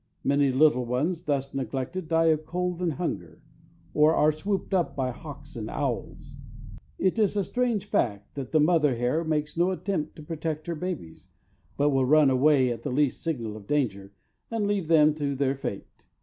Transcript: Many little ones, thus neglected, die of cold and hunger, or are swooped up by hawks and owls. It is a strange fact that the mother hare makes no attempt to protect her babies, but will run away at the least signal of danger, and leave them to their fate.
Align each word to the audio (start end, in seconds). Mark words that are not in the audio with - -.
Many 0.23 0.51
little 0.51 0.83
ones, 0.83 1.25
thus 1.25 1.53
neglected, 1.53 2.07
die 2.07 2.29
of 2.29 2.43
cold 2.43 2.81
and 2.81 2.93
hunger, 2.93 3.39
or 3.93 4.15
are 4.15 4.31
swooped 4.31 4.73
up 4.73 4.95
by 4.95 5.11
hawks 5.11 5.55
and 5.55 5.69
owls. 5.69 6.37
It 6.97 7.19
is 7.19 7.35
a 7.35 7.43
strange 7.43 7.85
fact 7.85 8.33
that 8.33 8.51
the 8.51 8.59
mother 8.59 8.95
hare 8.95 9.23
makes 9.23 9.55
no 9.55 9.69
attempt 9.69 10.15
to 10.15 10.23
protect 10.23 10.65
her 10.65 10.73
babies, 10.73 11.29
but 11.77 11.91
will 11.91 12.05
run 12.07 12.31
away 12.31 12.71
at 12.71 12.81
the 12.81 12.89
least 12.91 13.21
signal 13.21 13.55
of 13.55 13.67
danger, 13.67 14.11
and 14.49 14.65
leave 14.65 14.87
them 14.87 15.13
to 15.13 15.35
their 15.35 15.53
fate. 15.53 16.07